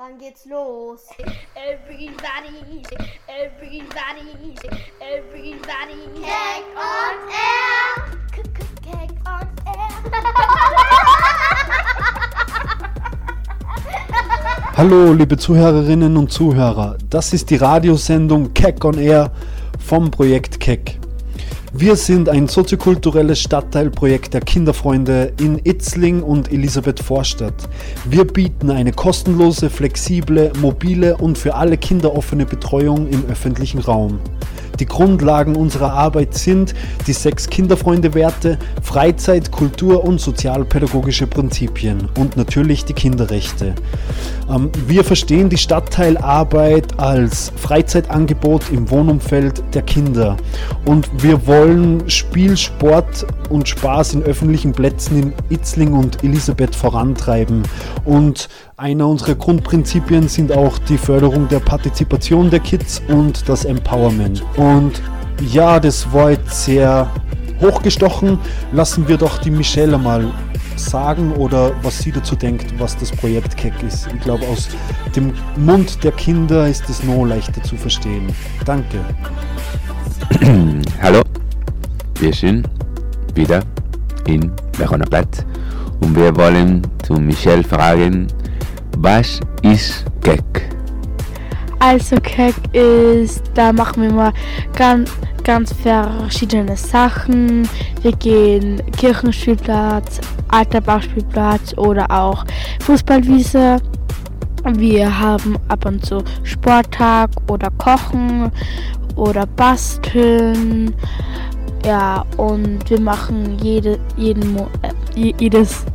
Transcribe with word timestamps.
Wann 0.00 0.16
geht's 0.16 0.46
los? 0.46 1.02
Everybody, 1.54 2.80
everybody, 3.28 4.56
everybody. 4.98 6.08
Cake 6.14 6.72
on 6.74 7.16
air. 7.28 8.08
Cake 8.82 9.18
on 9.26 9.46
air. 9.66 9.90
Hallo, 14.74 15.12
liebe 15.12 15.36
Zuhörerinnen 15.36 16.16
und 16.16 16.32
Zuhörer. 16.32 16.96
Das 17.10 17.34
ist 17.34 17.50
die 17.50 17.56
Radiosendung 17.56 18.54
Keck 18.54 18.82
on 18.82 18.96
Air 18.96 19.30
vom 19.78 20.10
Projekt 20.10 20.60
Keck. 20.60 20.98
Wir 21.72 21.94
sind 21.94 22.28
ein 22.28 22.48
soziokulturelles 22.48 23.38
Stadtteilprojekt 23.38 24.34
der 24.34 24.40
Kinderfreunde 24.40 25.32
in 25.38 25.60
Itzling 25.62 26.20
und 26.20 26.50
Elisabeth 26.50 26.98
Vorstadt. 26.98 27.54
Wir 28.04 28.24
bieten 28.24 28.70
eine 28.70 28.90
kostenlose, 28.90 29.70
flexible, 29.70 30.52
mobile 30.60 31.16
und 31.16 31.38
für 31.38 31.54
alle 31.54 31.76
Kinder 31.76 32.16
offene 32.16 32.44
Betreuung 32.44 33.06
im 33.06 33.24
öffentlichen 33.26 33.78
Raum. 33.78 34.18
Die 34.80 34.86
Grundlagen 34.86 35.56
unserer 35.56 35.92
Arbeit 35.92 36.32
sind 36.32 36.74
die 37.06 37.12
sechs 37.12 37.50
Kinderfreunde-Werte, 37.50 38.58
Freizeit, 38.82 39.52
Kultur 39.52 40.02
und 40.04 40.20
sozialpädagogische 40.22 41.26
Prinzipien 41.26 42.08
und 42.18 42.38
natürlich 42.38 42.86
die 42.86 42.94
Kinderrechte. 42.94 43.74
Ähm, 44.48 44.72
wir 44.86 45.04
verstehen 45.04 45.50
die 45.50 45.58
Stadtteilarbeit 45.58 46.98
als 46.98 47.52
Freizeitangebot 47.56 48.70
im 48.72 48.90
Wohnumfeld 48.90 49.62
der 49.74 49.82
Kinder 49.82 50.38
und 50.86 51.10
wir 51.22 51.46
wollen 51.46 52.08
Spiel, 52.08 52.56
Sport 52.56 53.26
und 53.50 53.68
Spaß 53.68 54.14
in 54.14 54.22
öffentlichen 54.22 54.72
Plätzen 54.72 55.22
in 55.22 55.32
Itzling 55.50 55.92
und 55.92 56.24
Elisabeth 56.24 56.74
vorantreiben 56.74 57.64
und 58.06 58.48
einer 58.80 59.06
unserer 59.06 59.34
Grundprinzipien 59.34 60.26
sind 60.28 60.52
auch 60.52 60.78
die 60.78 60.96
Förderung 60.96 61.48
der 61.48 61.58
Partizipation 61.58 62.48
der 62.48 62.60
Kids 62.60 63.02
und 63.08 63.46
das 63.46 63.66
Empowerment. 63.66 64.42
Und 64.56 64.69
ja, 65.52 65.80
das 65.80 66.12
war 66.12 66.30
jetzt 66.30 66.64
sehr 66.64 67.10
hochgestochen. 67.60 68.38
Lassen 68.72 69.08
wir 69.08 69.16
doch 69.16 69.38
die 69.38 69.50
Michelle 69.50 69.98
mal 69.98 70.32
sagen 70.76 71.32
oder 71.32 71.72
was 71.82 71.98
sie 71.98 72.12
dazu 72.12 72.34
denkt, 72.36 72.66
was 72.78 72.96
das 72.96 73.10
Projekt 73.10 73.56
Keck 73.56 73.74
ist. 73.86 74.08
Ich 74.14 74.20
glaube, 74.20 74.46
aus 74.46 74.68
dem 75.14 75.32
Mund 75.56 76.02
der 76.02 76.12
Kinder 76.12 76.68
ist 76.68 76.88
es 76.88 77.02
noch 77.02 77.24
leichter 77.24 77.62
zu 77.62 77.76
verstehen. 77.76 78.32
Danke. 78.64 78.98
Hallo, 81.02 81.22
wir 82.18 82.32
sind 82.32 82.68
wieder 83.34 83.62
in 84.26 84.50
Verona 84.76 85.04
Platz 85.04 85.44
und 86.00 86.16
wir 86.16 86.34
wollen 86.36 86.82
zu 87.02 87.14
Michelle 87.14 87.64
fragen, 87.64 88.28
was 88.98 89.40
ist 89.62 90.04
Keck? 90.22 90.79
Also 91.80 92.16
Keck 92.16 92.54
ist, 92.74 93.42
da 93.54 93.72
machen 93.72 94.02
wir 94.02 94.12
mal 94.12 94.32
ganz, 94.76 95.10
ganz 95.44 95.72
verschiedene 95.72 96.76
Sachen. 96.76 97.66
Wir 98.02 98.12
gehen 98.12 98.82
Kirchenspielplatz, 98.98 100.20
alter 100.48 100.82
Bauspielplatz 100.82 101.76
oder 101.78 102.10
auch 102.10 102.44
Fußballwiese. 102.82 103.78
Wir 104.74 105.20
haben 105.20 105.56
ab 105.68 105.86
und 105.86 106.04
zu 106.04 106.22
Sporttag 106.42 107.30
oder 107.48 107.70
Kochen 107.78 108.52
oder 109.16 109.46
Basteln. 109.46 110.94
Ja, 111.86 112.26
und 112.36 112.88
wir 112.90 113.00
machen 113.00 113.58
jede, 113.62 113.98
jeden, 114.18 114.58
äh, 114.58 115.32
jedes, 115.38 115.86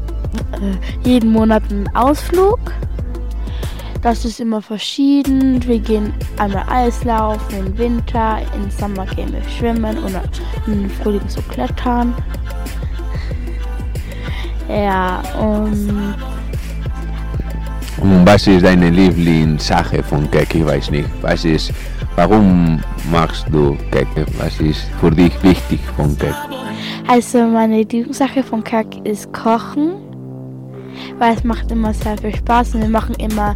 äh, 0.53 1.08
jeden 1.08 1.31
Monat 1.31 1.61
einen 1.69 1.88
Ausflug. 1.95 2.59
Das 4.06 4.23
ist 4.23 4.39
immer 4.39 4.61
verschieden. 4.61 5.59
Wir 5.67 5.80
gehen 5.80 6.14
einmal 6.38 6.64
Eislaufen 6.70 7.58
im 7.58 7.75
Winter, 7.75 8.38
im 8.53 8.70
Sommer 8.70 9.08
gehen 9.08 9.34
wir 9.34 9.42
schwimmen 9.50 9.97
und 9.97 10.16
im 10.67 10.92
Frühling 10.92 11.28
so 11.28 11.42
klettern. 11.42 12.13
Ja, 14.69 15.24
und. 15.40 16.16
Und 18.00 18.25
was 18.28 18.46
ist 18.46 18.63
deine 18.63 18.91
Lieblingssache 18.91 20.03
von 20.03 20.30
Keck? 20.30 20.53
Ich 20.53 20.63
weiß 20.63 20.91
nicht. 20.91 21.09
Was 21.24 21.44
ist, 21.44 21.74
warum 22.16 22.80
machst 23.12 23.47
du 23.51 23.75
Keck? 23.90 24.07
Was 24.38 24.59
ist 24.59 24.81
für 25.01 25.09
dich 25.09 25.34
wichtig 25.41 25.80
von 25.97 26.16
Keck? 26.19 26.35
Also 27.07 27.40
meine 27.47 27.78
Lieblingssache 27.78 28.44
von 28.44 28.63
Keck 28.63 28.85
ist 29.03 29.34
Kochen 29.34 30.05
weil 31.20 31.36
es 31.36 31.44
macht 31.44 31.72
immer 31.72 31.94
sehr 31.94 32.18
viel 32.18 32.36
Spaß 32.36 32.76
und 32.76 32.81
wir 32.81 32.90
machen 32.90 33.16
immer 33.16 33.56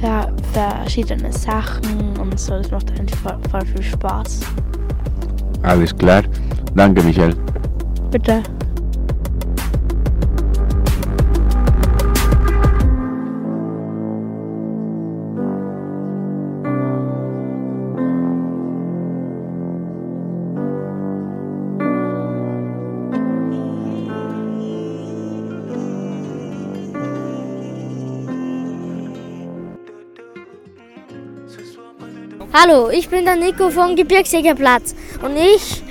ver 0.00 0.32
verschiedene 0.52 1.32
Sachen 1.32 2.16
und 2.18 2.38
so. 2.38 2.52
Das 2.52 2.70
macht 2.70 2.90
einfach 2.98 3.38
voll, 3.40 3.50
voll 3.50 3.66
viel 3.66 3.82
Spaß. 3.82 4.40
Alles 5.62 5.96
klar. 5.96 6.22
Danke, 6.74 7.02
Michael. 7.02 7.34
Bitte. 8.10 8.42
Hallo, 32.52 32.90
ich 32.90 33.08
bin 33.08 33.24
der 33.24 33.36
Nico 33.36 33.70
vom 33.70 33.94
Gebirgsjägerplatz 33.94 34.96
und 35.22 35.36
ich 35.36 35.84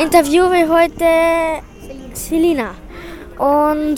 interviewe 0.00 0.68
heute 0.68 1.04
Selina. 2.12 2.76
Und 3.36 3.96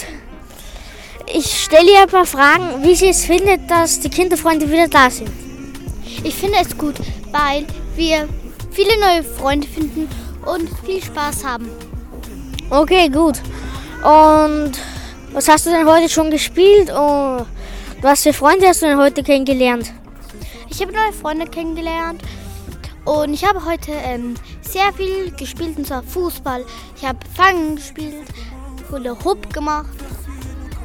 ich 1.27 1.44
stelle 1.44 1.93
ihr 1.93 2.00
ein 2.00 2.09
paar 2.09 2.25
Fragen, 2.25 2.82
wie 2.82 2.94
sie 2.94 3.09
es 3.09 3.27
findet, 3.27 3.71
dass 3.71 4.00
die 4.00 4.09
Kinderfreunde 4.09 4.71
wieder 4.71 4.88
da 4.88 5.10
sind. 5.10 5.31
Ich 6.25 6.34
finde 6.34 6.56
es 6.62 6.78
gut, 6.78 6.94
weil 7.31 7.66
wir 7.97 8.27
viele 8.71 8.98
neue 8.98 9.22
Freunde 9.22 9.69
finden 9.69 10.09
und 10.47 10.71
viel 10.87 11.04
Spaß 11.04 11.44
haben. 11.44 11.69
Okay, 12.71 13.10
gut. 13.10 13.43
Und 14.03 14.72
was 15.34 15.48
hast 15.48 15.66
du 15.66 15.71
denn 15.71 15.87
heute 15.87 16.09
schon 16.09 16.31
gespielt 16.31 16.88
und 16.88 17.44
was 18.00 18.22
für 18.22 18.33
Freunde 18.33 18.69
hast 18.69 18.81
du 18.81 18.87
denn 18.87 18.97
heute 18.97 19.22
kennengelernt? 19.22 19.93
Ich 20.76 20.82
habe 20.82 20.92
neue 20.92 21.12
Freunde 21.14 21.47
kennengelernt 21.47 22.20
und 23.06 23.32
ich 23.32 23.47
habe 23.47 23.64
heute 23.64 23.92
ähm, 23.92 24.34
sehr 24.60 24.92
viel 24.92 25.31
gespielt, 25.31 25.78
und 25.78 25.87
zwar 25.87 26.03
Fußball. 26.03 26.66
Ich 26.94 27.03
habe 27.03 27.19
Fangen 27.34 27.76
gespielt, 27.76 28.26
Hula 28.91 29.16
Hoop 29.25 29.50
gemacht. 29.54 29.88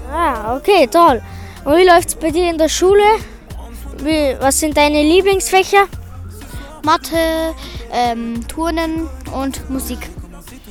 Ah, 0.10 0.56
okay, 0.56 0.88
toll. 0.88 1.22
Und 1.66 1.76
wie 1.76 1.86
läuft 1.86 2.08
es 2.08 2.16
bei 2.16 2.32
dir 2.32 2.50
in 2.50 2.58
der 2.58 2.70
Schule? 2.70 3.04
Wie, 3.98 4.34
was 4.40 4.62
sind 4.62 4.78
deine 4.78 5.04
Lieblingsfächer? 5.04 5.88
Mathe, 6.86 7.54
ähm, 7.92 8.48
Turnen 8.48 9.10
und 9.34 9.70
Musik. 9.70 10.10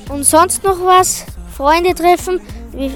Und 0.08 0.24
sonst 0.24 0.64
noch 0.64 0.82
was? 0.82 1.26
Freunde 1.54 1.94
treffen? 1.94 2.40
Wie, 2.72 2.90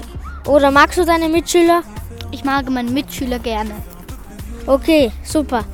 oder 0.47 0.71
magst 0.71 0.97
du 0.97 1.05
deine 1.05 1.29
Mitschüler? 1.29 1.83
Ich 2.31 2.43
mag 2.43 2.67
meine 2.71 2.89
Mitschüler 2.89 3.37
gerne. 3.37 3.75
Okay, 4.65 5.11
super. 5.23 5.65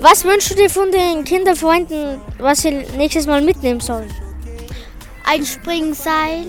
Was 0.00 0.24
wünschst 0.24 0.50
du 0.50 0.54
dir 0.54 0.70
von 0.70 0.90
den 0.90 1.24
Kinderfreunden, 1.24 2.22
was 2.38 2.62
sie 2.62 2.70
nächstes 2.96 3.26
Mal 3.26 3.42
mitnehmen 3.42 3.80
sollen? 3.80 4.10
Ein 5.24 5.44
Springseil, 5.44 6.46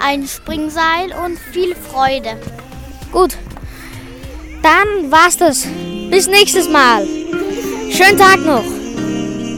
ein 0.00 0.26
Springseil 0.26 1.12
und 1.24 1.36
viel 1.36 1.74
Freude. 1.74 2.40
Gut, 3.10 3.36
dann 4.62 5.10
war's 5.10 5.36
das. 5.36 5.66
Bis 6.10 6.28
nächstes 6.28 6.68
Mal. 6.68 7.04
Schönen 7.90 8.18
Tag 8.18 8.44
noch. 8.44 8.64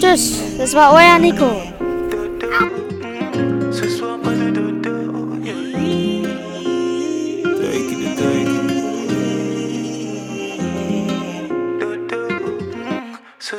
Tschüss, 0.01 0.41
das 0.57 0.73
war 0.73 0.95
euer 0.95 1.19
Nico. 1.19 1.78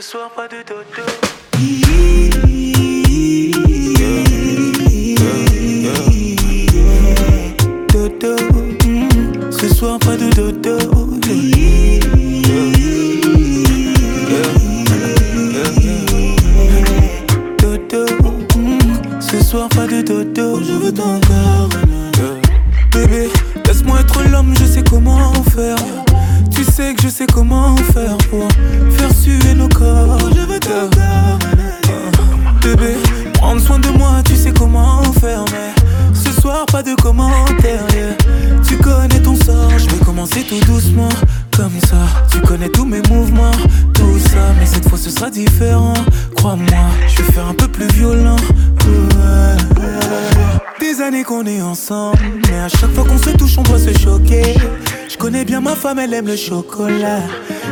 Soir 0.09 0.31
pas 0.35 0.47
de 0.47 0.63
dodo. 0.63 1.03
Ce 9.51 9.69
soir 9.69 9.99
pas 9.99 10.17
de. 10.17 10.29
Dodo, 10.39 11.08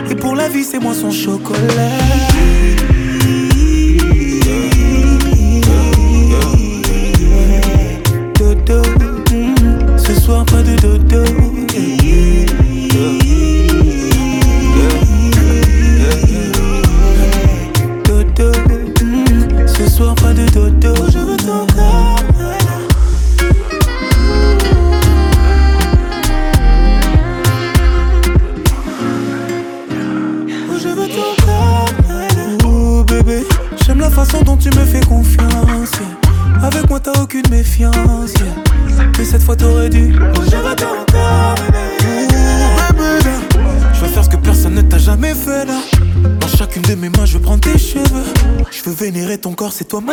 Et 0.09 0.15
pour 0.15 0.35
la 0.35 0.47
vie, 0.49 0.63
c'est 0.63 0.79
moi 0.79 0.93
son 0.93 1.09
chocolat. 1.09 2.06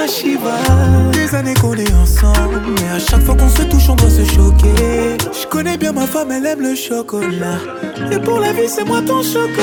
Des 0.04 1.34
années 1.34 1.54
qu'on 1.54 1.72
est 1.72 1.94
ensemble, 1.94 2.60
mais 2.66 2.90
à 2.90 2.98
chaque 2.98 3.22
fois 3.22 3.34
qu'on 3.34 3.48
se 3.48 3.62
touche, 3.62 3.88
on 3.88 3.94
doit 3.94 4.10
se 4.10 4.22
choquer. 4.22 5.16
Je 5.32 5.46
connais 5.46 5.78
bien 5.78 5.92
ma 5.92 6.06
femme, 6.06 6.30
elle 6.30 6.44
aime 6.44 6.60
le 6.60 6.74
chocolat. 6.74 7.58
Et 8.12 8.18
pour 8.18 8.38
la 8.38 8.52
vie, 8.52 8.68
c'est 8.68 8.84
moi 8.84 9.00
ton 9.00 9.22
chocolat. 9.22 9.62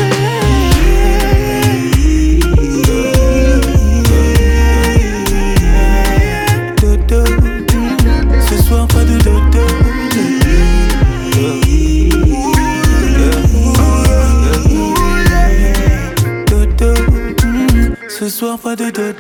Ce 18.10 18.30
soir 18.30 18.58
pas 18.60 18.76
de 18.76 18.90
dodo. 18.90 19.11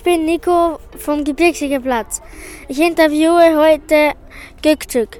Ich 0.00 0.04
bin 0.04 0.24
Nico 0.24 0.78
vom 0.96 1.24
Gebirgsiger 1.24 1.78
Platz. 1.78 2.22
Ich 2.68 2.80
interviewe 2.80 3.54
heute 3.58 4.12
Göktürk. 4.62 5.18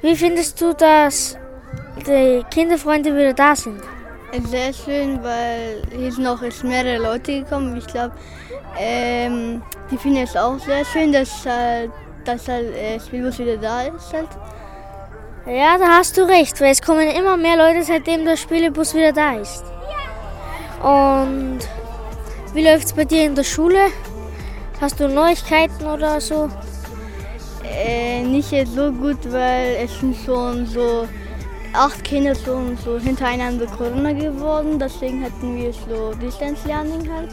Wie 0.00 0.14
findest 0.14 0.60
du, 0.60 0.72
dass 0.74 1.36
die 2.06 2.44
Kinderfreunde 2.48 3.12
wieder 3.12 3.32
da 3.32 3.56
sind? 3.56 3.82
Sehr 4.44 4.72
schön, 4.72 5.20
weil 5.24 5.82
hier 5.90 6.12
sind 6.12 6.22
noch 6.22 6.40
jetzt 6.40 6.62
mehrere 6.62 7.02
Leute 7.02 7.40
gekommen. 7.40 7.76
Ich 7.76 7.86
glaube, 7.88 8.14
ähm, 8.78 9.60
die 9.90 9.98
finden 9.98 10.22
es 10.22 10.36
auch 10.36 10.56
sehr 10.60 10.84
schön, 10.84 11.12
dass, 11.12 11.44
halt, 11.44 11.90
dass 12.24 12.46
halt, 12.46 12.76
äh, 12.76 13.00
Spielbus 13.00 13.40
wieder 13.40 13.56
da 13.56 13.82
ist. 13.82 14.12
Halt. 14.12 14.28
Ja, 15.48 15.78
da 15.78 15.98
hast 15.98 16.16
du 16.16 16.22
recht, 16.28 16.60
weil 16.60 16.70
es 16.70 16.80
kommen 16.80 17.08
immer 17.08 17.36
mehr 17.36 17.56
Leute, 17.56 17.82
seitdem 17.82 18.24
der 18.24 18.36
Spielebus 18.36 18.94
wieder 18.94 19.10
da 19.10 19.34
ist. 19.34 19.64
Und 20.80 21.58
wie 22.54 22.64
läuft 22.64 22.86
es 22.86 22.92
bei 22.92 23.04
dir 23.04 23.24
in 23.24 23.34
der 23.34 23.44
Schule? 23.44 23.88
Hast 24.80 25.00
du 25.00 25.08
Neuigkeiten 25.08 25.86
oder 25.86 26.20
so? 26.20 26.48
Äh, 27.64 28.22
nicht 28.22 28.50
jetzt 28.52 28.74
so 28.74 28.92
gut, 28.92 29.18
weil 29.32 29.76
es 29.84 29.98
sind 30.00 30.16
schon 30.24 30.66
so 30.66 31.08
acht 31.72 32.04
Kinder 32.04 32.34
schon 32.34 32.76
so 32.84 32.98
hintereinander 32.98 33.66
Corona 33.66 34.12
geworden. 34.12 34.78
Deswegen 34.78 35.24
hatten 35.24 35.56
wir 35.56 35.72
so 35.72 36.14
Distance 36.14 36.66
Learning 36.66 37.08
halt. 37.12 37.30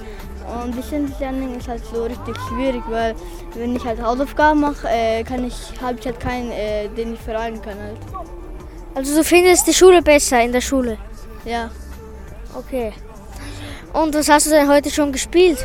Und 0.64 0.76
Distance 0.76 1.14
Learning 1.20 1.58
ist 1.58 1.68
halt 1.68 1.86
so 1.86 2.04
richtig 2.04 2.36
schwierig, 2.50 2.84
weil 2.90 3.16
wenn 3.56 3.76
ich 3.76 3.86
halt 3.86 4.02
Hausaufgaben 4.02 4.62
mache, 4.62 4.88
äh, 4.90 5.24
kann 5.24 5.46
ich, 5.46 5.56
habe 5.82 5.98
ich 6.00 6.06
halt 6.06 6.20
keinen, 6.20 6.52
äh, 6.52 6.90
den 6.90 7.14
ich 7.14 7.20
fragen 7.20 7.62
kann 7.62 7.78
halt. 7.80 7.98
Also 8.96 9.16
du 9.16 9.24
findest 9.24 9.68
die 9.68 9.74
Schule 9.74 10.02
besser 10.02 10.42
in 10.42 10.52
der 10.52 10.62
Schule? 10.62 10.98
Ja, 11.46 11.70
Okay. 12.56 12.94
Und 13.94 14.16
was 14.16 14.28
hast 14.28 14.48
du 14.48 14.50
denn 14.50 14.68
heute 14.68 14.90
schon 14.90 15.12
gespielt? 15.12 15.64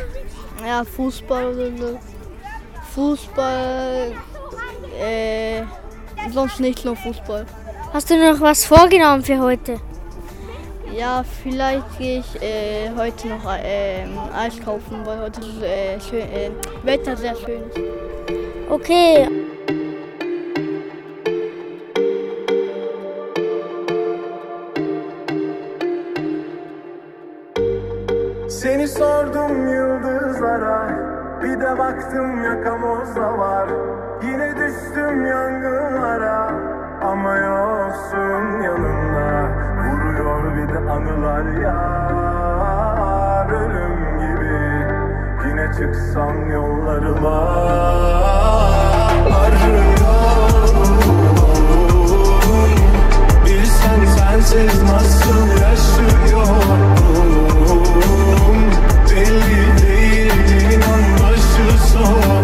ja, 0.66 0.84
Fußball 0.84 1.54
oder 1.54 1.76
so. 1.76 1.98
Fußball, 2.94 4.12
äh, 5.00 5.62
sonst 6.30 6.60
nicht 6.60 6.84
nur 6.84 6.96
Fußball. 6.96 7.46
Hast 7.92 8.10
du 8.10 8.16
noch 8.16 8.40
was 8.40 8.64
vorgenommen 8.64 9.22
für 9.24 9.38
heute? 9.38 9.80
Ja, 10.94 11.24
vielleicht 11.42 11.98
gehe 11.98 12.20
ich 12.20 12.42
äh, 12.42 12.90
heute 12.96 13.28
noch 13.28 13.44
äh, 13.46 14.04
Eis 14.34 14.60
kaufen, 14.62 15.00
weil 15.04 15.20
heute 15.20 15.40
ist 15.40 15.62
äh, 15.62 16.00
schön, 16.00 16.20
äh, 16.20 16.50
Wetter 16.82 17.16
sehr 17.16 17.36
schön 17.36 17.62
ist. 17.70 17.78
Okay. 18.68 19.28
Yıldızlara 30.58 31.08
Bir 31.42 31.60
de 31.60 31.78
baktım 31.78 32.44
yakamoza 32.44 33.38
var. 33.38 33.68
Yine 34.22 34.56
düştüm 34.56 35.26
yangınlara. 35.26 36.50
Ama 37.02 37.36
yoksun 37.36 38.62
yanımda. 38.62 39.48
Vuruyor 39.84 40.56
bir 40.56 40.74
de 40.74 40.78
anılar 40.90 41.44
yar. 41.62 43.50
Ölüm 43.50 44.18
gibi. 44.18 44.86
Yine 45.48 45.66
çıksam 45.72 46.50
yollarıma. 46.50 47.38
Arıyorum 49.40 50.18
Bilsen 53.44 54.04
sensiz 54.16 54.82
nasıl 54.82 55.48
yaşıyorum 55.48 56.97
soul. 62.04 62.37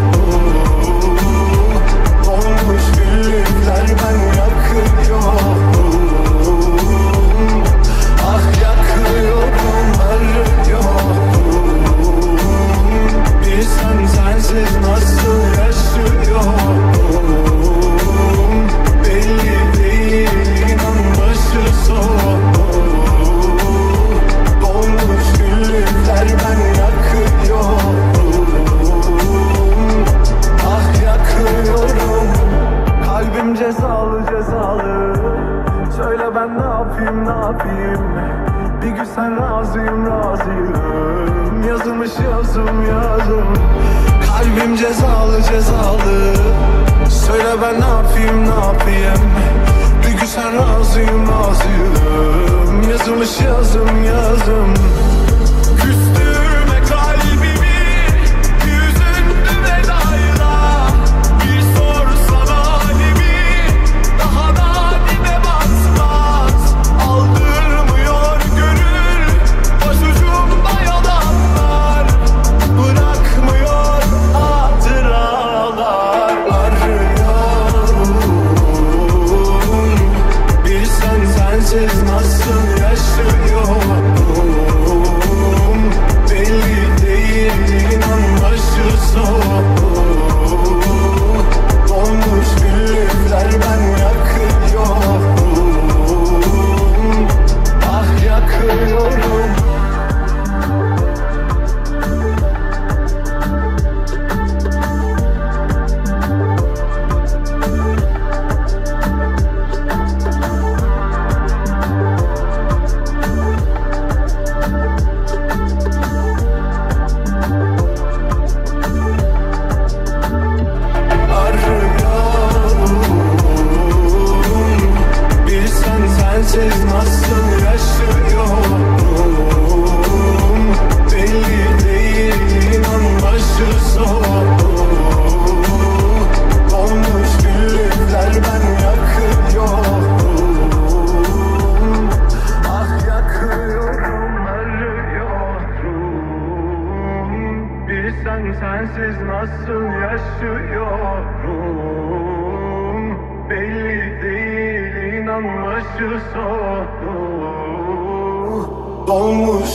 Sensiz 126.35 126.85
nasıl 126.85 127.65
yaşarım 127.65 128.24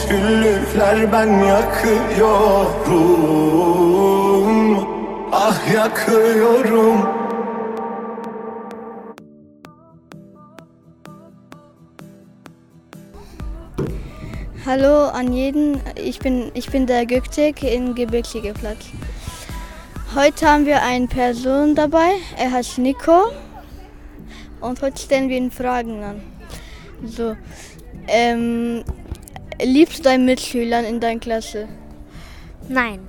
güllükler 0.10 1.12
ben 1.12 1.28
yakıyorum. 1.28 2.40
Ah 5.32 5.74
yakıyorum. 5.74 7.20
Hallo 14.66 15.10
an 15.14 15.32
jeden, 15.32 15.80
ich 15.96 16.20
bin, 16.24 16.52
ich 16.54 16.74
bin 16.74 16.88
der 16.88 17.04
Göktek 17.04 17.64
in 17.64 17.96
Gebirgsige 17.96 18.54
Platz. 18.54 18.92
Heute 20.16 20.48
haben 20.48 20.66
wir 20.66 20.82
eine 20.82 21.08
Person 21.08 21.76
dabei, 21.76 22.12
er 22.38 22.52
heißt 22.52 22.78
Nico. 22.78 23.32
Und 24.62 24.82
heute 24.82 25.02
stellen 25.02 25.30
wir 25.30 25.38
ihn 25.38 25.52
Fragen 25.52 26.04
an. 26.04 26.22
So, 27.06 27.36
ähm, 28.08 28.84
liebst 29.64 30.00
du 30.00 30.04
deine 30.04 30.24
Mitschülern 30.24 30.86
in 30.86 31.00
deiner 31.00 31.20
Klasse? 31.20 31.68
Nein. 32.68 33.00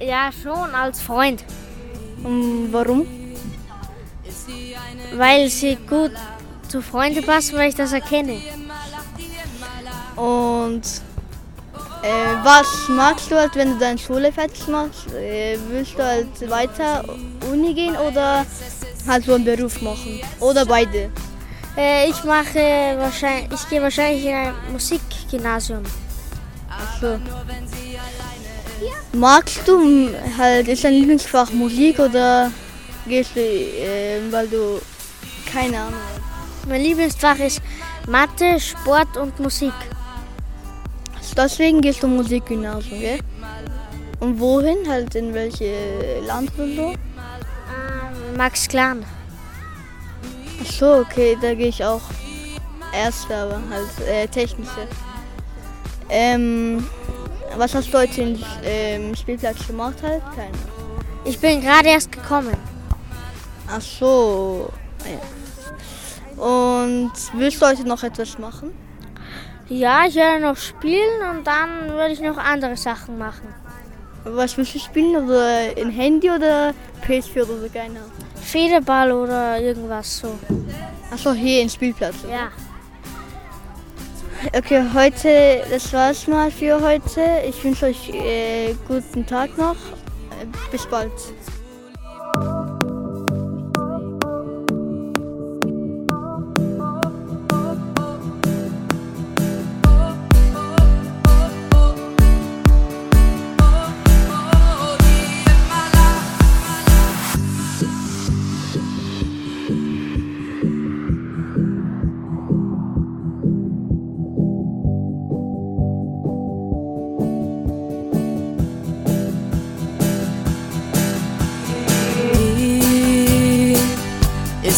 Ja, 0.00 0.30
schon 0.32 0.74
als 0.74 1.00
Freund, 1.00 1.44
Und 2.22 2.72
warum? 2.72 3.06
weil 5.16 5.48
sie 5.48 5.76
gut 5.88 6.10
zu 6.68 6.82
Freunden 6.82 7.24
passen, 7.24 7.56
weil 7.56 7.68
ich 7.68 7.76
das 7.76 7.92
erkenne. 7.92 8.36
Und 10.16 10.82
äh, 12.02 12.34
was 12.42 12.88
magst 12.88 13.30
du 13.30 13.36
halt, 13.36 13.54
wenn 13.54 13.74
du 13.74 13.78
deine 13.78 13.98
Schule 13.98 14.32
fertig 14.32 14.66
machst? 14.66 15.12
Äh, 15.14 15.56
willst 15.68 15.96
du 15.96 16.02
halt 16.04 16.50
weiter 16.50 17.04
Uni 17.50 17.74
gehen 17.74 17.96
oder 17.96 18.44
halt 19.06 19.24
so 19.24 19.34
einen 19.34 19.44
Beruf 19.44 19.80
machen? 19.82 20.20
Oder 20.40 20.66
beide? 20.66 21.10
Äh, 21.76 22.08
ich 22.10 22.22
mache 22.24 22.96
wahrscheinlich, 22.98 23.52
ich 23.52 23.68
gehe 23.68 23.82
wahrscheinlich 23.82 24.24
in 24.24 24.34
ein 24.34 24.54
Musikgymnasium. 25.34 25.82
Ach 26.68 27.00
so. 27.00 27.18
Magst 29.12 29.66
du 29.66 30.10
halt, 30.36 30.68
ist 30.68 30.84
dein 30.84 30.94
Lieblingsfach 30.94 31.52
Musik 31.52 31.98
oder 31.98 32.50
gehst 33.06 33.36
du, 33.36 33.40
äh, 33.40 34.20
weil 34.30 34.48
du 34.48 34.80
keine 35.50 35.78
Ahnung 35.78 35.94
hast? 35.94 36.68
Mein 36.68 36.82
Lieblingsfach 36.82 37.38
ist 37.38 37.60
Mathe, 38.08 38.58
Sport 38.58 39.16
und 39.16 39.38
Musik. 39.40 39.72
Deswegen 41.36 41.80
gehst 41.80 42.02
du 42.02 42.06
Musikgymnasium, 42.06 43.00
gell? 43.00 43.18
Und 44.20 44.38
wohin? 44.38 44.88
Halt 44.88 45.14
in 45.14 45.34
welche 45.34 46.20
Land 46.26 46.50
und 46.58 46.76
so? 46.76 46.88
Ähm, 46.90 48.36
Max 48.36 48.68
Klan. 48.68 49.04
Ach 50.62 50.72
so, 50.72 50.94
okay, 50.98 51.36
da 51.40 51.54
gehe 51.54 51.68
ich 51.68 51.84
auch. 51.84 52.02
Erste, 52.92 53.34
aber 53.34 53.60
halt 53.70 54.08
äh, 54.08 54.28
technische. 54.28 54.86
Ähm, 56.08 56.86
was 57.56 57.74
hast 57.74 57.92
du 57.92 57.98
heute 57.98 58.22
im 58.22 58.38
ähm, 58.64 59.14
Spielplatz 59.14 59.66
gemacht 59.66 59.96
halt? 60.02 60.22
Keine. 60.34 60.50
Ich 61.24 61.38
bin 61.38 61.60
gerade 61.60 61.88
erst 61.88 62.12
gekommen. 62.12 62.56
Ach 63.68 63.80
so. 63.80 64.70
Ja. 65.04 66.42
Und 66.42 67.12
willst 67.34 67.62
du 67.62 67.66
heute 67.66 67.86
noch 67.86 68.02
etwas 68.02 68.38
machen? 68.38 68.72
Ja, 69.68 70.04
ich 70.06 70.14
werde 70.14 70.42
noch 70.42 70.56
spielen 70.56 71.22
und 71.30 71.46
dann 71.46 71.96
werde 71.96 72.12
ich 72.12 72.20
noch 72.20 72.36
andere 72.36 72.76
Sachen 72.76 73.16
machen. 73.16 73.48
Was 74.24 74.56
willst 74.56 74.74
du 74.74 74.78
spielen? 74.78 75.24
Oder 75.24 75.76
in 75.76 75.90
Handy 75.90 76.30
oder 76.30 76.74
PS4 77.06 77.44
oder 77.44 77.60
so? 77.60 77.68
Keine 77.72 77.98
Ahnung. 77.98 78.10
Federball 78.42 79.12
oder 79.12 79.60
irgendwas 79.60 80.18
so. 80.18 80.38
Ach 81.12 81.18
so, 81.18 81.32
hier 81.32 81.62
im 81.62 81.68
Spielplatz. 81.68 82.16
oder? 82.24 82.32
Ja. 82.32 82.48
Okay, 84.52 84.84
heute, 84.92 85.62
das 85.70 85.92
war's 85.92 86.26
mal 86.26 86.50
für 86.50 86.80
heute. 86.80 87.42
Ich 87.48 87.64
wünsche 87.64 87.86
euch 87.86 88.10
äh, 88.10 88.74
guten 88.86 89.24
Tag 89.26 89.56
noch. 89.56 89.74
Äh, 89.74 90.46
bis 90.70 90.86
bald. 90.86 91.10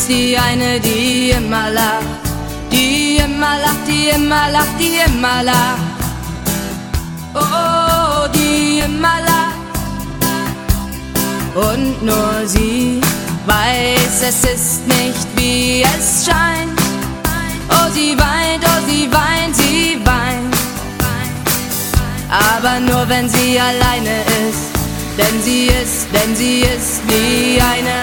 Die 0.09 0.37
eine, 0.39 0.79
die 0.81 1.31
immer 1.31 1.71
lacht, 1.71 2.07
die 2.71 3.17
immer 3.17 3.59
lacht, 3.59 3.87
die 3.89 4.09
immer 4.09 4.51
lacht, 4.51 4.79
die 4.79 4.99
immer 5.07 5.43
lacht. 5.43 5.81
Oh, 7.35 8.29
die 8.35 8.81
immer 8.85 9.19
lacht. 9.31 9.57
Und 11.55 12.03
nur 12.03 12.47
sie 12.47 13.01
weiß, 13.47 14.23
es 14.29 14.45
ist 14.45 14.87
nicht 14.87 15.27
wie 15.37 15.83
es 15.83 16.27
scheint. 16.27 16.79
Oh, 17.71 17.91
sie 17.93 18.17
weint, 18.17 18.65
oh, 18.65 18.81
sie 18.89 19.11
weint, 19.11 19.57
sie 19.57 19.99
weint. 20.05 20.57
Aber 22.31 22.81
nur 22.81 23.09
wenn 23.09 23.29
sie 23.29 23.59
alleine 23.59 24.21
ist. 24.49 24.77
Denn 25.19 25.43
sie 25.43 25.67
ist, 25.69 26.09
denn 26.13 26.37
sie 26.37 26.61
ist 26.61 27.01
die 27.09 27.59
eine, 27.59 28.03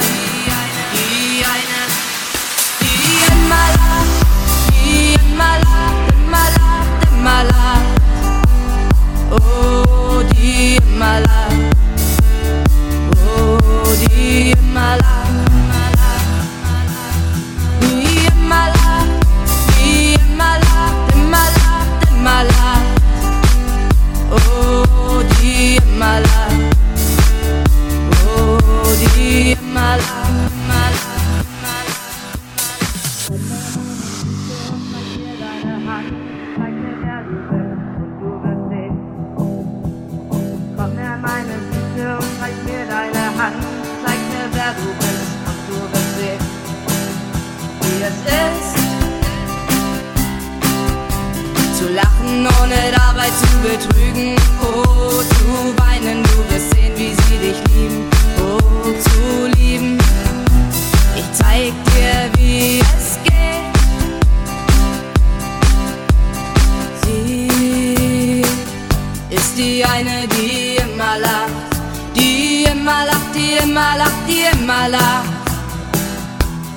lacht. 74.87 75.29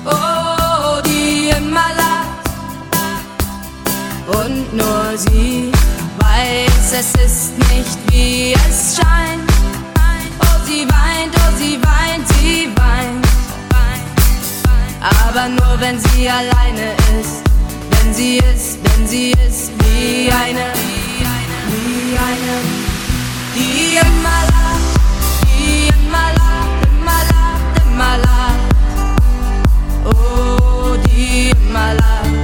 Oh, 0.05 1.01
die 1.05 1.51
lacht. 1.71 2.47
Und 4.27 4.73
nur 4.75 5.17
sie 5.17 5.71
weiß, 6.19 6.93
es 6.99 7.09
ist 7.25 7.57
nicht 7.57 7.97
wie 8.09 8.53
es 8.53 8.97
scheint. 8.97 9.49
Oh, 10.39 10.65
sie 10.65 10.85
weint, 10.87 11.33
oh, 11.35 11.57
sie 11.57 11.79
weint, 11.81 12.27
sie 12.39 12.69
weint. 12.75 13.27
Aber 15.23 15.49
nur 15.49 15.79
wenn 15.79 15.99
sie 15.99 16.29
alleine 16.29 16.93
ist. 17.19 17.43
Denn 17.91 18.13
sie 18.13 18.37
ist, 18.37 18.77
denn 18.83 19.07
sie 19.07 19.31
ist 19.31 19.71
wie 19.79 20.31
eine, 20.31 20.73
wie 21.69 22.17
eine, 22.17 22.55
die 23.55 23.97
immer 23.97 24.41
lacht, 24.51 24.86
lacht, 27.97 28.17
immer 28.17 28.17
lacht. 28.17 29.17
Oh, 30.05 30.95
die 31.05 31.49
immer 31.49 31.93
lacht. 31.95 32.36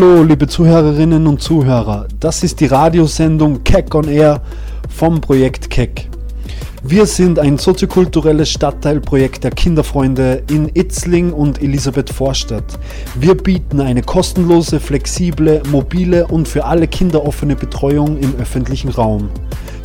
Hallo, 0.00 0.22
liebe 0.22 0.46
Zuhörerinnen 0.46 1.26
und 1.26 1.42
Zuhörer. 1.42 2.08
Das 2.20 2.42
ist 2.42 2.60
die 2.60 2.64
Radiosendung 2.64 3.62
Keck 3.64 3.94
on 3.94 4.08
Air 4.08 4.40
vom 4.88 5.20
Projekt 5.20 5.68
Keck. 5.68 6.08
Wir 6.82 7.04
sind 7.04 7.38
ein 7.38 7.58
soziokulturelles 7.58 8.48
Stadtteilprojekt 8.48 9.44
der 9.44 9.50
Kinderfreunde 9.50 10.42
in 10.50 10.70
Itzling 10.72 11.34
und 11.34 11.60
Elisabeth 11.60 12.08
Vorstadt. 12.08 12.78
Wir 13.14 13.34
bieten 13.34 13.78
eine 13.78 14.00
kostenlose, 14.00 14.80
flexible, 14.80 15.62
mobile 15.70 16.26
und 16.28 16.48
für 16.48 16.64
alle 16.64 16.88
Kinder 16.88 17.26
offene 17.26 17.54
Betreuung 17.54 18.16
im 18.16 18.34
öffentlichen 18.36 18.88
Raum. 18.88 19.28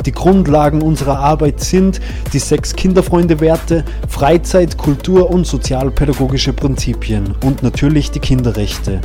Die 0.06 0.12
Grundlagen 0.12 0.82
unserer 0.82 1.18
Arbeit 1.18 1.60
sind 1.60 2.00
die 2.32 2.38
sechs 2.38 2.76
Kinderfreunde-Werte, 2.76 3.84
Freizeit, 4.08 4.78
Kultur 4.78 5.28
und 5.30 5.48
sozialpädagogische 5.48 6.52
Prinzipien 6.52 7.34
und 7.44 7.64
natürlich 7.64 8.12
die 8.12 8.20
Kinderrechte. 8.20 9.00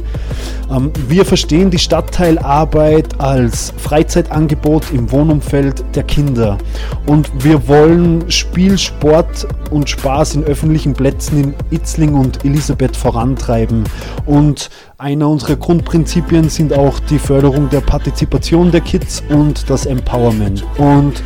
Ähm, 0.70 0.92
wir 1.08 1.26
verstehen 1.26 1.72
die 1.72 1.80
Stadtteilarbeit 1.80 3.20
als 3.20 3.74
Freizeitangebot 3.78 4.92
im 4.92 5.12
Wohnumfeld 5.12 5.84
der 5.96 6.04
Kinder 6.04 6.60
und 7.08 7.32
wir 7.44 7.68
wollen 7.68 8.30
Spiel, 8.30 8.78
Sport 8.78 9.48
und 9.72 9.90
Spaß 9.90 10.36
in 10.36 10.44
öffentlichen 10.44 10.94
Plätzen 10.94 11.44
in 11.44 11.54
Itzling 11.72 12.14
und 12.14 12.46
Elisabeth 12.46 12.96
vorantreiben 12.96 13.86
und 14.28 14.70
einer 15.02 15.28
unserer 15.28 15.56
Grundprinzipien 15.56 16.48
sind 16.48 16.74
auch 16.74 17.00
die 17.00 17.18
Förderung 17.18 17.68
der 17.72 17.82
Partizipation 17.82 18.70
der 18.70 18.82
Kids 18.82 19.24
und 19.30 19.68
das 19.68 19.88
Empowerment. 19.88 20.64
Und 20.78 21.24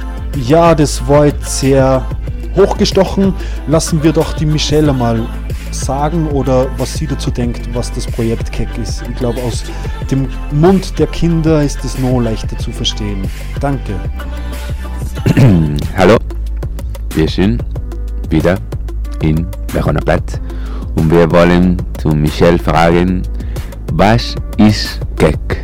ja, 0.48 0.74
das 0.74 1.06
war 1.10 1.26
jetzt 1.26 1.60
sehr 1.60 2.08
hochgestochen. 2.56 3.34
Lassen 3.68 4.02
wir 4.02 4.14
doch 4.14 4.32
die 4.32 4.46
Michelle 4.46 4.94
mal 4.94 5.28
sagen 5.72 6.28
oder 6.28 6.68
was 6.78 6.94
sie 6.94 7.06
dazu 7.06 7.30
denkt, 7.30 7.68
was 7.74 7.92
das 7.92 8.08
Projekt 8.08 8.50
Keck 8.54 8.70
ist. 8.82 9.04
Ich 9.10 9.16
glaube, 9.18 9.42
aus 9.42 9.66
dem 10.10 10.30
Mund 10.52 10.98
der 10.98 11.08
Kinder 11.08 11.62
ist 11.62 11.84
es 11.84 12.00
noch 12.00 12.22
leichter 12.22 12.58
zu 12.58 12.72
verstehen. 12.72 13.28
Danke. 13.60 13.94
Hallo, 15.98 16.16
wir 17.14 17.28
sind 17.28 17.62
wieder 18.30 18.58
in 19.22 19.46
Verona-Platt 19.74 20.40
und 20.96 21.12
wir 21.12 21.30
wollen 21.30 21.76
zu 21.98 22.08
Michelle 22.08 22.58
fragen, 22.58 23.22
was 23.96 24.36
ist 24.58 25.00
Keck? 25.16 25.64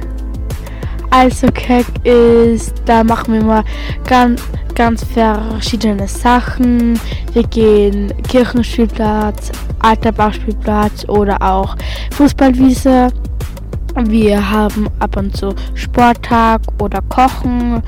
Also 1.09 1.47
Keck 1.47 1.85
ist, 2.05 2.73
da 2.85 3.03
machen 3.03 3.33
wir 3.33 3.43
mal 3.43 3.63
ganz, 4.07 4.41
ganz 4.73 5.03
verschiedene 5.03 6.07
Sachen. 6.07 6.97
Wir 7.33 7.43
gehen 7.43 8.13
Kirchenspielplatz, 8.29 9.51
alter 9.79 10.13
Bauspielplatz 10.13 11.07
oder 11.09 11.41
auch 11.41 11.75
Fußballwiese. 12.13 13.09
Wir 14.05 14.49
haben 14.49 14.87
ab 14.99 15.17
und 15.17 15.35
zu 15.35 15.53
Sporttag 15.75 16.61
oder 16.79 17.01
Kochen 17.09 17.83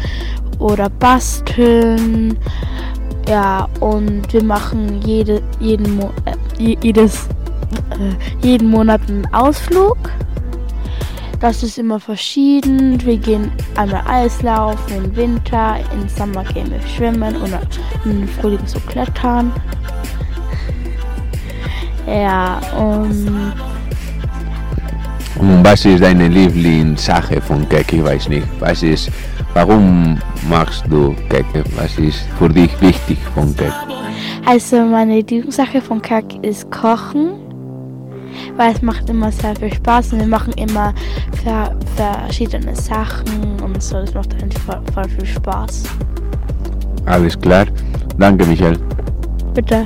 oder 0.60 0.90
Basteln. 0.90 2.38
Ja, 3.30 3.70
und 3.80 4.34
wir 4.34 4.44
machen 4.44 5.02
jede, 5.06 5.42
jeden, 5.62 6.02
äh, 6.02 6.76
jedes, 6.82 7.30
äh, 7.92 8.46
jeden 8.46 8.70
Monat 8.70 9.00
einen 9.08 9.26
Ausflug. 9.34 9.98
Das 11.44 11.62
ist 11.62 11.78
immer 11.78 12.00
verschieden. 12.00 13.06
Wir 13.06 13.18
gehen 13.18 13.52
einmal 13.76 14.02
Eislaufen 14.08 15.04
im 15.04 15.14
Winter, 15.14 15.76
im 15.92 16.08
Sommer 16.08 16.46
gehen 16.46 16.72
wir 16.72 16.80
schwimmen 16.88 17.36
und 17.36 17.54
im 18.06 18.30
Frühling 18.30 18.66
so 18.66 18.80
klettern. 18.80 19.52
Ja, 22.08 22.62
und 22.78 23.54
Und 25.38 25.66
was 25.66 25.84
ist 25.84 26.02
deine 26.02 26.30
Lieblingssache 26.30 27.42
von 27.42 27.68
Keck? 27.68 27.92
Ich 27.92 28.02
weiß 28.02 28.30
nicht. 28.30 28.48
Was 28.62 28.82
ist, 28.82 29.12
warum 29.54 30.18
machst 30.50 30.86
du 30.90 31.14
Keck? 31.28 31.46
Was 31.76 31.98
ist 31.98 32.22
für 32.40 32.48
dich 32.48 32.72
wichtig 32.80 33.18
von 33.36 33.54
Keck? 33.58 33.74
also 34.46 34.86
meine 34.86 35.16
Lieblingssache 35.16 35.82
von 35.82 36.02
Kack 36.02 36.26
ist 36.42 36.70
Kochen, 36.72 37.43
weil 38.58 38.74
es 38.74 38.82
macht 38.82 39.10
immer 39.10 39.32
sehr 39.32 39.56
viel 39.56 39.74
Spaß 39.74 40.14
und 40.14 40.20
wir 40.20 40.28
machen 40.28 40.54
immer 40.54 40.94
ver 41.44 41.76
verschiedene 41.96 42.76
Sachen 42.76 43.60
und 43.62 43.82
so. 43.82 43.96
Das 44.02 44.14
macht 44.14 44.34
einfach 44.42 44.82
voll, 44.84 44.94
voll 44.94 45.10
viel 45.10 45.26
Spaß. 45.26 45.84
Alles 47.06 47.40
klar. 47.40 47.66
Danke, 48.18 48.46
Michelle. 48.46 48.80
Bitte. 49.54 49.86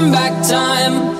come 0.00 0.12
back 0.12 0.32
time. 0.48 1.19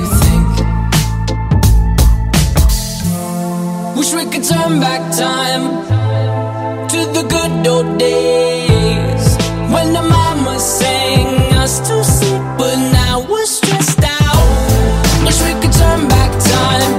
Wish 4.01 4.15
we 4.15 4.25
could 4.31 4.43
turn 4.43 4.79
back 4.79 5.01
time 5.15 5.63
to 6.89 6.99
the 7.13 7.23
good 7.29 7.67
old 7.67 7.99
days 7.99 9.25
when 9.73 9.93
the 9.93 10.01
mama 10.01 10.57
sang 10.59 11.53
us 11.61 11.77
to 11.87 12.03
sleep, 12.03 12.41
but 12.57 12.77
now 12.97 13.23
we're 13.29 13.45
stressed 13.45 14.03
out. 14.03 15.23
Wish 15.23 15.39
we 15.43 15.53
could 15.61 15.75
turn 15.83 16.07
back 16.07 16.31
time 16.55 16.93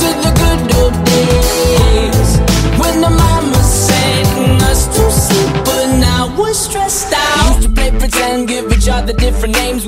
to 0.00 0.08
the 0.24 0.32
good 0.42 0.62
old 0.80 0.96
days 1.14 2.30
when 2.78 3.00
the 3.00 3.08
mama 3.08 3.62
sang 3.62 4.60
us 4.70 4.84
to 4.94 5.10
sleep, 5.10 5.64
but 5.64 5.86
now 5.96 6.36
we're 6.38 6.52
stressed 6.52 7.10
out. 7.14 7.56
Used 7.56 7.62
to 7.62 7.70
play 7.70 7.90
pretend, 7.98 8.48
give 8.48 8.70
each 8.70 8.90
other 8.90 9.14
different. 9.14 9.59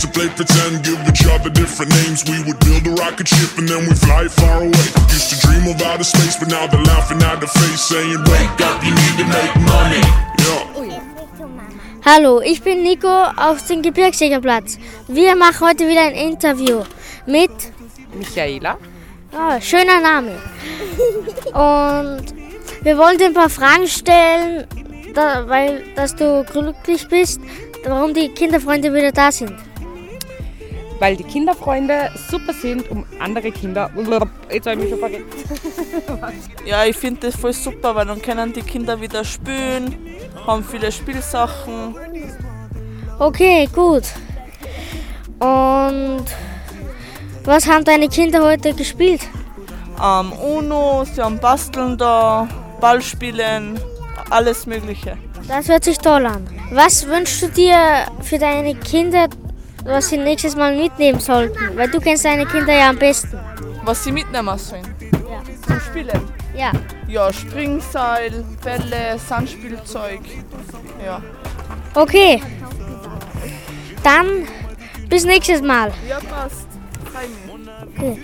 Used 0.00 0.14
to 0.14 0.18
play 0.18 0.28
pretend, 0.30 0.82
give 0.82 0.98
each 1.06 1.26
other 1.26 1.50
different 1.50 1.92
names. 1.92 2.24
We 2.24 2.42
would 2.44 2.58
build 2.60 2.86
a 2.86 3.02
rocket 3.02 3.28
ship 3.28 3.58
and 3.58 3.68
then 3.68 3.86
we 3.86 3.94
fly 3.94 4.28
far 4.28 4.62
away. 4.62 4.86
Used 5.12 5.28
to 5.28 5.46
dream 5.46 5.68
of 5.68 5.82
outer 5.82 6.04
space, 6.04 6.38
but 6.38 6.48
now 6.48 6.66
they're 6.68 6.82
laughing 6.84 7.22
at 7.22 7.38
the 7.38 7.46
face, 7.46 7.82
saying, 7.82 8.16
Wake 8.32 8.60
up, 8.64 8.82
you 8.82 8.94
need 8.96 9.16
to 9.20 9.26
make 9.28 9.54
money. 9.68 10.00
Yeah. 10.40 11.00
Hallo, 12.02 12.40
ich 12.40 12.62
bin 12.62 12.82
Nico 12.82 13.08
auf 13.08 13.66
dem 13.66 13.82
Gebirgsjägerplatz. 13.82 14.78
Wir 15.06 15.36
machen 15.36 15.66
heute 15.66 15.86
wieder 15.86 16.00
ein 16.00 16.14
Interview 16.14 16.82
mit 17.26 17.50
Michaela. 18.14 18.78
Ah, 19.36 19.60
schöner 19.60 20.00
Name. 20.00 20.32
Und 21.52 22.24
wir 22.80 22.96
wollen 22.96 23.18
dir 23.18 23.26
ein 23.26 23.34
paar 23.34 23.50
Fragen 23.50 23.86
stellen, 23.86 24.66
da, 25.12 25.46
weil 25.46 25.84
dass 25.94 26.16
du 26.16 26.42
glücklich 26.44 27.06
bist, 27.06 27.38
warum 27.84 28.14
die 28.14 28.30
Kinderfreunde 28.30 28.94
wieder 28.94 29.12
da 29.12 29.30
sind. 29.30 29.69
Weil 31.00 31.16
die 31.16 31.24
Kinderfreunde 31.24 32.10
super 32.30 32.52
sind, 32.52 32.88
um 32.90 33.04
andere 33.18 33.50
Kinder. 33.50 33.90
Jetzt 34.50 34.66
habe 34.66 34.76
ich 34.76 34.82
mich 34.82 34.90
schon 34.90 34.98
vergessen. 35.00 35.24
Ja, 36.66 36.84
ich 36.84 36.96
finde 36.96 37.20
das 37.22 37.36
voll 37.36 37.54
super, 37.54 37.94
weil 37.96 38.06
dann 38.06 38.20
können 38.20 38.52
die 38.52 38.60
Kinder 38.60 39.00
wieder 39.00 39.24
spielen, 39.24 39.96
haben 40.46 40.62
viele 40.62 40.92
Spielsachen. 40.92 41.96
Okay, 43.18 43.68
gut. 43.74 44.04
Und 45.38 46.24
was 47.44 47.66
haben 47.66 47.84
deine 47.84 48.08
Kinder 48.08 48.42
heute 48.42 48.74
gespielt? 48.74 49.22
Ähm, 50.02 50.32
Uno, 50.32 51.04
sie 51.04 51.22
haben 51.22 51.38
Basteln 51.38 51.96
da, 51.96 52.46
Ballspielen, 52.80 53.80
alles 54.28 54.66
Mögliche. 54.66 55.16
Das 55.48 55.68
hört 55.68 55.84
sich 55.84 55.98
toll 55.98 56.26
an. 56.26 56.46
Was 56.72 57.06
wünschst 57.06 57.42
du 57.42 57.48
dir 57.48 58.06
für 58.22 58.38
deine 58.38 58.74
Kinder, 58.74 59.28
was 59.84 60.08
sie 60.08 60.18
nächstes 60.18 60.56
Mal 60.56 60.76
mitnehmen 60.76 61.20
sollten? 61.20 61.76
Weil 61.76 61.90
du 61.90 62.00
kennst 62.00 62.24
deine 62.24 62.46
Kinder 62.46 62.72
ja 62.74 62.90
am 62.90 62.98
besten. 62.98 63.38
Was 63.84 64.04
sie 64.04 64.12
mitnehmen 64.12 64.58
sollen? 64.58 64.82
Ja. 65.00 65.42
Zum 65.66 65.80
Spielen? 65.80 66.20
Ja. 66.54 66.72
Ja, 67.08 67.32
Springseil, 67.32 68.44
Bälle, 68.62 69.18
Sandspielzeug. 69.18 70.20
Ja. 71.04 71.22
Okay. 71.94 72.42
Dann 74.02 74.46
bis 75.08 75.24
nächstes 75.24 75.62
Mal. 75.62 75.92
Ja, 76.08 76.18
passt. 76.20 76.66
Okay. 77.96 78.18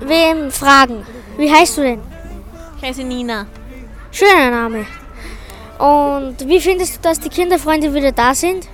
Wem 0.00 0.50
fragen? 0.50 1.06
Wie 1.36 1.52
heißt 1.52 1.78
du 1.78 1.82
denn? 1.82 2.00
Ich 2.78 2.88
heiße 2.88 3.04
Nina. 3.04 3.46
Schöner 4.10 4.50
Name. 4.50 4.86
Und 5.78 6.48
wie 6.48 6.60
findest 6.60 6.96
du, 6.96 7.00
dass 7.02 7.20
die 7.20 7.28
Kinderfreunde 7.28 7.92
wieder 7.92 8.12
da 8.12 8.34
sind? 8.34 8.68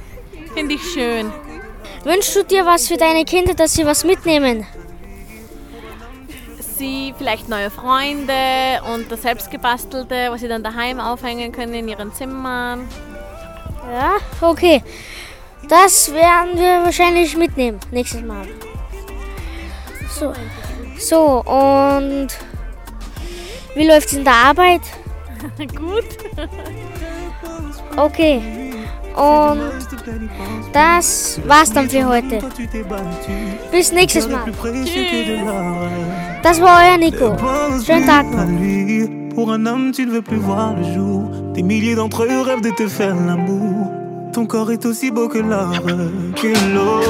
Finde 0.54 0.74
ich 0.74 0.82
schön. 0.82 1.32
Wünschst 2.06 2.36
du 2.36 2.44
dir 2.44 2.64
was 2.64 2.86
für 2.86 2.96
deine 2.96 3.24
Kinder, 3.24 3.52
dass 3.52 3.74
sie 3.74 3.84
was 3.84 4.04
mitnehmen? 4.04 4.64
Sie 6.60 7.12
vielleicht 7.18 7.48
neue 7.48 7.68
Freunde 7.68 8.32
und 8.94 9.10
das 9.10 9.22
selbstgebastelte, 9.22 10.28
was 10.30 10.40
sie 10.40 10.46
dann 10.46 10.62
daheim 10.62 11.00
aufhängen 11.00 11.50
können 11.50 11.74
in 11.74 11.88
ihren 11.88 12.14
Zimmern. 12.14 12.88
Ja, 13.92 14.18
okay. 14.40 14.84
Das 15.68 16.12
werden 16.12 16.56
wir 16.56 16.84
wahrscheinlich 16.84 17.36
mitnehmen 17.36 17.80
nächstes 17.90 18.22
Mal. 18.22 18.46
So, 20.08 20.32
so 20.96 21.42
und 21.42 22.28
wie 23.74 23.88
läuft's 23.88 24.12
in 24.12 24.22
der 24.22 24.32
Arbeit? 24.32 24.82
Gut. 25.58 26.06
Okay. 27.96 28.65
Und 29.16 29.60
das 30.72 31.40
war's 31.46 31.72
dann 31.72 31.88
für 31.88 32.06
heute. 32.06 32.38
Bis 33.72 33.90
nächstes 33.92 34.28
Mal. 34.28 34.44
Das 36.42 36.60
war 36.60 36.82
euer 36.82 36.98
Nico. 36.98 37.34
Schönen 37.84 38.06
Tag 38.06 38.26
noch. 38.30 39.34
Pour 39.34 39.48
un 39.48 39.66
homme, 39.66 39.92
tu 39.92 40.06
ne 40.06 40.12
veux 40.12 40.22
plus 40.22 40.38
voir 40.38 40.74
le 40.76 40.94
jour. 40.94 41.30
Des 41.54 41.62
milliers 41.62 41.94
d'entre 41.94 42.24
eux 42.24 42.42
rêvent 42.42 42.62
de 42.62 42.70
te 42.70 42.88
faire 42.88 43.14
l'amour. 43.14 43.90
Ton 44.32 44.46
corps 44.46 44.70
est 44.70 44.84
aussi 44.84 45.10
beau 45.10 45.28
que 45.28 45.38
l'or, 45.38 45.72
que 46.34 46.74
l'aurore. 46.74 47.04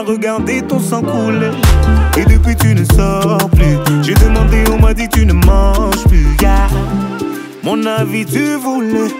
A 0.00 0.02
regardé 0.02 0.62
ton 0.62 0.78
sang 0.78 1.02
couler. 1.02 1.50
Et 2.16 2.24
depuis 2.24 2.56
tu 2.56 2.74
ne 2.74 2.84
sors 2.84 3.50
plus. 3.50 3.76
J'ai 4.02 4.14
demandé, 4.14 4.64
on 4.72 4.80
m'a 4.80 4.94
dit 4.94 5.08
tu 5.08 5.26
ne 5.26 5.32
manges 5.32 6.04
plus. 6.08 6.26
Mon 7.62 7.84
avis 7.84 8.24
tu 8.24 8.54
voulais. 8.54 9.12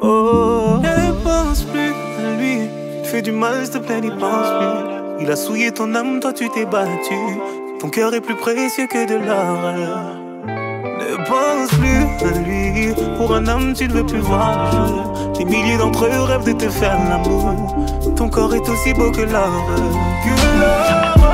Oh. 0.00 0.80
Ne 0.82 1.12
pense 1.22 1.62
plus 1.64 1.92
à 2.18 2.38
lui. 2.38 2.68
Tu 3.02 3.10
fais 3.10 3.22
du 3.22 3.32
mal, 3.32 3.64
s'il 3.64 3.74
te 3.74 3.78
plaît, 3.78 4.00
n'y 4.00 4.10
pense 4.10 4.48
plus. 4.58 5.24
Il 5.24 5.30
a 5.30 5.36
souillé 5.36 5.70
ton 5.70 5.94
âme, 5.94 6.20
toi 6.20 6.32
tu 6.32 6.48
t'es 6.48 6.64
battu. 6.64 7.14
Ton 7.80 7.88
cœur 7.90 8.14
est 8.14 8.20
plus 8.22 8.36
précieux 8.36 8.86
que 8.86 9.06
de 9.06 9.14
l'or. 9.26 10.23
Ne 11.10 11.16
pense 11.16 11.70
plus 11.78 12.26
à 12.26 12.38
lui. 12.38 12.94
Pour 13.18 13.34
un 13.34 13.46
homme, 13.46 13.74
tu 13.74 13.86
ne 13.88 13.92
veux 13.92 14.06
plus 14.06 14.20
voir 14.20 14.64
le 14.64 14.88
jour. 14.88 15.32
Des 15.36 15.44
milliers 15.44 15.76
d'entre 15.76 16.06
eux 16.06 16.22
rêvent 16.22 16.46
de 16.46 16.52
te 16.52 16.70
faire 16.70 16.98
l'amour. 17.08 17.54
Ton 18.16 18.28
corps 18.28 18.54
est 18.54 18.68
aussi 18.68 18.94
beau 18.94 19.10
que 19.10 19.20
l'or. 19.20 19.66
Que 20.24 20.60
l'or. 20.60 21.33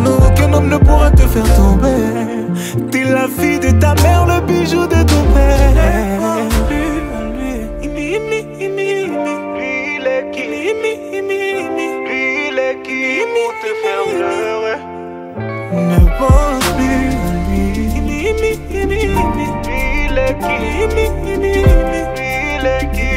Non, 0.00 0.16
aucun 0.26 0.52
homme 0.52 0.68
ne 0.68 0.78
pourra 0.78 1.10
te 1.10 1.22
faire 1.22 1.44
tomber. 1.54 2.48
T'es 2.90 3.04
la 3.04 3.28
fille 3.28 3.60
de 3.60 3.70
ta 3.72 3.94
mère, 4.02 4.26
le 4.26 4.40
bijou 4.40 4.86
de 4.86 5.02
ton 5.04 5.22
père. 5.34 6.38
Lui, 6.68 6.86
lui, 7.82 8.18
lui, 8.28 8.42
lui, 8.68 9.06
lui, 9.56 9.70
il 9.96 10.06
est 10.06 10.30
qui? 10.32 10.44
Il 12.50 12.58
est 12.58 12.76
qui? 12.82 13.02
Ne 15.72 16.00
pense 16.18 16.66
plus 16.76 17.10
à. 17.50 18.58
Il 18.74 20.16
est 20.18 20.36
qui? 20.38 20.58
Il 22.54 22.66
est 22.66 22.86
qui 22.92 23.12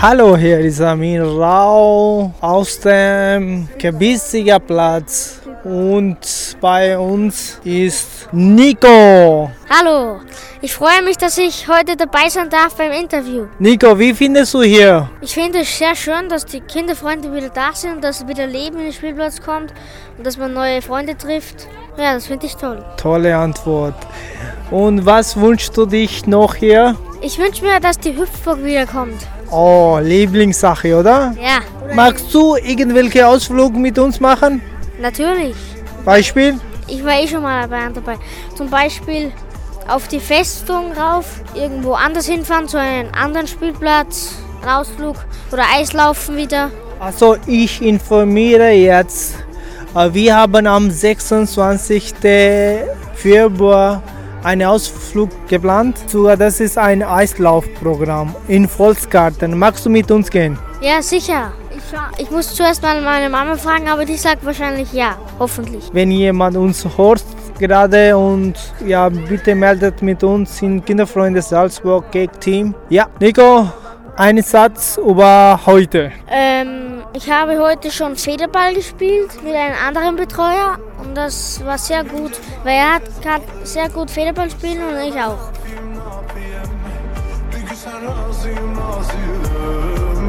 Hallo, 0.00 0.36
hier 0.36 0.60
ist 0.60 0.80
Amin 0.80 1.20
Rau 1.20 2.32
aus 2.40 2.78
dem 2.78 3.68
Gebirsiger 3.78 4.60
Platz 4.60 5.40
und 5.64 6.56
bei 6.60 6.96
uns 6.96 7.60
ist 7.64 8.28
Nico. 8.30 9.50
Hallo, 9.68 10.20
ich 10.62 10.72
freue 10.72 11.02
mich, 11.02 11.16
dass 11.16 11.36
ich 11.36 11.66
heute 11.66 11.96
dabei 11.96 12.28
sein 12.28 12.48
darf 12.48 12.76
beim 12.76 12.92
Interview. 12.92 13.46
Nico, 13.58 13.98
wie 13.98 14.14
findest 14.14 14.54
du 14.54 14.62
hier? 14.62 15.10
Ich 15.20 15.34
finde 15.34 15.62
es 15.62 15.76
sehr 15.76 15.96
schön, 15.96 16.28
dass 16.28 16.46
die 16.46 16.60
Kinderfreunde 16.60 17.34
wieder 17.34 17.48
da 17.48 17.72
sind 17.74 17.96
und 17.96 18.04
dass 18.04 18.24
wieder 18.28 18.46
Leben 18.46 18.78
in 18.78 18.84
den 18.84 18.92
Spielplatz 18.92 19.42
kommt 19.42 19.74
und 20.16 20.24
dass 20.24 20.36
man 20.36 20.52
neue 20.52 20.80
Freunde 20.80 21.16
trifft. 21.16 21.66
Ja, 21.96 22.14
das 22.14 22.28
finde 22.28 22.46
ich 22.46 22.54
toll. 22.54 22.84
Tolle 22.96 23.36
Antwort. 23.36 23.96
Und 24.70 25.04
was 25.04 25.36
wünschst 25.36 25.76
du 25.76 25.86
dich 25.86 26.24
noch 26.24 26.54
hier? 26.54 26.94
Ich 27.20 27.36
wünsche 27.36 27.64
mir, 27.64 27.80
dass 27.80 27.98
die 27.98 28.16
Hüpfburg 28.16 28.62
wiederkommt. 28.62 29.26
Oh, 29.50 29.98
Lieblingssache, 30.02 30.94
oder? 30.96 31.34
Ja. 31.40 31.60
Magst 31.94 32.32
du 32.34 32.56
irgendwelche 32.56 33.26
Ausflüge 33.26 33.78
mit 33.78 33.98
uns 33.98 34.20
machen? 34.20 34.60
Natürlich. 35.00 35.56
Beispiel? 36.04 36.58
Ich 36.86 37.04
war 37.04 37.18
eh 37.20 37.26
schon 37.26 37.42
mal 37.42 37.68
dabei. 37.68 38.16
Zum 38.54 38.68
Beispiel 38.68 39.32
auf 39.88 40.06
die 40.08 40.20
Festung 40.20 40.92
rauf, 40.92 41.24
irgendwo 41.54 41.92
anders 41.92 42.26
hinfahren, 42.26 42.68
zu 42.68 42.78
einem 42.78 43.08
anderen 43.12 43.46
Spielplatz, 43.46 44.34
einen 44.60 44.70
Ausflug 44.70 45.16
oder 45.50 45.64
Eislaufen 45.74 46.36
wieder. 46.36 46.70
Also 47.00 47.36
ich 47.46 47.80
informiere 47.80 48.70
jetzt. 48.70 49.36
Äh, 49.94 50.12
Wir 50.12 50.36
haben 50.36 50.66
am 50.66 50.90
26. 50.90 52.14
Februar 53.14 54.02
einen 54.42 54.66
Ausflug 54.66 55.30
geplant. 55.48 55.98
Sogar 56.08 56.36
das 56.36 56.60
ist 56.60 56.78
ein 56.78 57.02
Eislaufprogramm 57.02 58.34
in 58.48 58.68
Volksgarten. 58.68 59.58
Magst 59.58 59.86
du 59.86 59.90
mit 59.90 60.10
uns 60.10 60.30
gehen? 60.30 60.58
Ja, 60.80 61.02
sicher. 61.02 61.52
Ich, 61.70 62.22
ich 62.22 62.30
muss 62.30 62.54
zuerst 62.54 62.82
mal 62.82 63.00
meine 63.00 63.28
Mama 63.28 63.56
fragen, 63.56 63.88
aber 63.88 64.04
die 64.04 64.16
sagt 64.16 64.44
wahrscheinlich 64.44 64.92
ja. 64.92 65.16
Hoffentlich. 65.38 65.90
Wenn 65.92 66.10
jemand 66.10 66.56
uns 66.56 66.86
hört 66.96 67.24
gerade 67.58 68.16
und 68.16 68.54
ja, 68.86 69.08
bitte 69.08 69.54
meldet 69.54 70.02
mit 70.02 70.22
uns 70.22 70.62
in 70.62 70.84
Kinderfreunde 70.84 71.42
Salzburg 71.42 72.10
Cake 72.12 72.38
Team. 72.38 72.74
Ja, 72.88 73.08
Nico, 73.20 73.68
ein 74.16 74.42
Satz 74.42 74.98
über 74.98 75.60
heute. 75.66 76.12
Ähm, 76.28 76.97
ich 77.12 77.30
habe 77.30 77.58
heute 77.58 77.90
schon 77.90 78.16
Federball 78.16 78.74
gespielt 78.74 79.42
mit 79.42 79.54
einem 79.54 79.76
anderen 79.86 80.16
Betreuer 80.16 80.78
und 80.98 81.14
das 81.14 81.64
war 81.64 81.78
sehr 81.78 82.04
gut, 82.04 82.32
weil 82.64 82.76
er 82.76 83.00
kann 83.22 83.42
sehr 83.64 83.88
gut 83.88 84.10
Federball 84.10 84.50
spielen 84.50 84.82
und 84.82 84.96
ich 85.08 85.14
auch. 85.14 85.52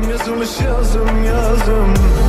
Yazım 0.10 0.40
yazım 0.66 1.24
yazım 1.26 2.29